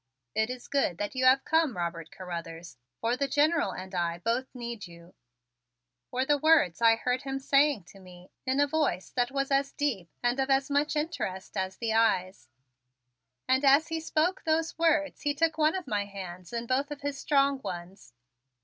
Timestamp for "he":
13.89-13.99, 15.21-15.35